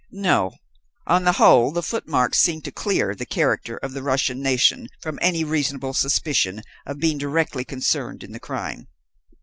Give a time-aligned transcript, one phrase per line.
[0.09, 0.55] No,
[1.05, 5.19] on the whole the footmarks seemed to clear the character of the Russian nation from
[5.21, 8.87] any reasonable suspicion of being directly concerned in the crime.